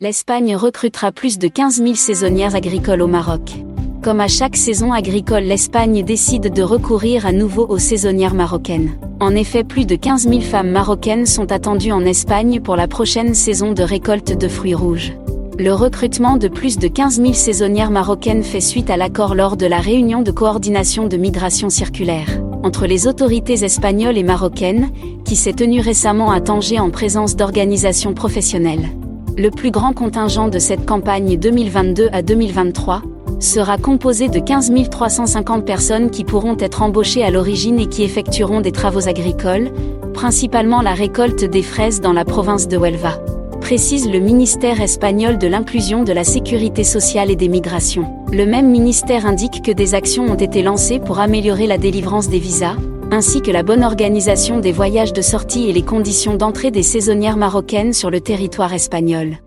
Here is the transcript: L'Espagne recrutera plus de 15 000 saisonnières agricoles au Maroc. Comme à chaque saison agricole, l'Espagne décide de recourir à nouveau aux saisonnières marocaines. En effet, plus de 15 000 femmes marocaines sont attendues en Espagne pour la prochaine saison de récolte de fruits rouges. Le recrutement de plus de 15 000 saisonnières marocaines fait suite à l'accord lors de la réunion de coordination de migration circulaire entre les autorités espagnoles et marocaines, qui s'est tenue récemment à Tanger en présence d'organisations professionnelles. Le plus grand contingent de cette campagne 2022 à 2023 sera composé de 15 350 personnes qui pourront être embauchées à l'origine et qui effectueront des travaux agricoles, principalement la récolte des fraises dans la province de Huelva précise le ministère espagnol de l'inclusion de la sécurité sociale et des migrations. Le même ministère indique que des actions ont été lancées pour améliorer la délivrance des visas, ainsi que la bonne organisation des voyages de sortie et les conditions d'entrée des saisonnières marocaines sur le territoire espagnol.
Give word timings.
L'Espagne 0.00 0.56
recrutera 0.56 1.12
plus 1.12 1.38
de 1.38 1.46
15 1.46 1.76
000 1.76 1.94
saisonnières 1.94 2.56
agricoles 2.56 3.00
au 3.00 3.06
Maroc. 3.06 3.52
Comme 4.02 4.18
à 4.18 4.26
chaque 4.26 4.56
saison 4.56 4.92
agricole, 4.92 5.44
l'Espagne 5.44 6.02
décide 6.02 6.52
de 6.52 6.62
recourir 6.62 7.26
à 7.26 7.32
nouveau 7.32 7.64
aux 7.68 7.78
saisonnières 7.78 8.34
marocaines. 8.34 8.98
En 9.20 9.36
effet, 9.36 9.62
plus 9.62 9.86
de 9.86 9.94
15 9.94 10.28
000 10.28 10.40
femmes 10.40 10.72
marocaines 10.72 11.26
sont 11.26 11.52
attendues 11.52 11.92
en 11.92 12.04
Espagne 12.04 12.60
pour 12.60 12.74
la 12.74 12.88
prochaine 12.88 13.34
saison 13.34 13.70
de 13.70 13.84
récolte 13.84 14.36
de 14.36 14.48
fruits 14.48 14.74
rouges. 14.74 15.12
Le 15.60 15.72
recrutement 15.72 16.38
de 16.38 16.48
plus 16.48 16.76
de 16.76 16.88
15 16.88 17.22
000 17.22 17.32
saisonnières 17.32 17.92
marocaines 17.92 18.42
fait 18.42 18.60
suite 18.60 18.90
à 18.90 18.96
l'accord 18.96 19.36
lors 19.36 19.56
de 19.56 19.66
la 19.66 19.78
réunion 19.78 20.22
de 20.22 20.32
coordination 20.32 21.06
de 21.06 21.16
migration 21.16 21.70
circulaire 21.70 22.42
entre 22.64 22.86
les 22.86 23.06
autorités 23.06 23.62
espagnoles 23.62 24.18
et 24.18 24.24
marocaines, 24.24 24.90
qui 25.24 25.36
s'est 25.36 25.52
tenue 25.52 25.80
récemment 25.80 26.32
à 26.32 26.40
Tanger 26.40 26.80
en 26.80 26.90
présence 26.90 27.36
d'organisations 27.36 28.14
professionnelles. 28.14 28.88
Le 29.36 29.50
plus 29.50 29.72
grand 29.72 29.92
contingent 29.92 30.46
de 30.46 30.60
cette 30.60 30.86
campagne 30.86 31.36
2022 31.36 32.08
à 32.12 32.22
2023 32.22 33.02
sera 33.40 33.78
composé 33.78 34.28
de 34.28 34.38
15 34.38 34.72
350 34.88 35.66
personnes 35.66 36.10
qui 36.10 36.22
pourront 36.22 36.56
être 36.58 36.82
embauchées 36.82 37.24
à 37.24 37.30
l'origine 37.30 37.80
et 37.80 37.86
qui 37.86 38.04
effectueront 38.04 38.60
des 38.60 38.70
travaux 38.70 39.08
agricoles, 39.08 39.72
principalement 40.12 40.82
la 40.82 40.94
récolte 40.94 41.44
des 41.44 41.62
fraises 41.62 42.00
dans 42.00 42.12
la 42.12 42.24
province 42.24 42.68
de 42.68 42.76
Huelva 42.76 43.18
précise 43.64 44.06
le 44.10 44.18
ministère 44.18 44.82
espagnol 44.82 45.38
de 45.38 45.46
l'inclusion 45.46 46.04
de 46.04 46.12
la 46.12 46.22
sécurité 46.22 46.84
sociale 46.84 47.30
et 47.30 47.34
des 47.34 47.48
migrations. 47.48 48.06
Le 48.30 48.44
même 48.44 48.70
ministère 48.70 49.24
indique 49.24 49.62
que 49.62 49.72
des 49.72 49.94
actions 49.94 50.26
ont 50.26 50.34
été 50.34 50.62
lancées 50.62 50.98
pour 50.98 51.18
améliorer 51.18 51.66
la 51.66 51.78
délivrance 51.78 52.28
des 52.28 52.38
visas, 52.38 52.76
ainsi 53.14 53.42
que 53.42 53.52
la 53.52 53.62
bonne 53.62 53.84
organisation 53.84 54.58
des 54.58 54.72
voyages 54.72 55.12
de 55.12 55.22
sortie 55.22 55.70
et 55.70 55.72
les 55.72 55.84
conditions 55.84 56.34
d'entrée 56.34 56.72
des 56.72 56.82
saisonnières 56.82 57.36
marocaines 57.36 57.92
sur 57.92 58.10
le 58.10 58.20
territoire 58.20 58.74
espagnol. 58.74 59.38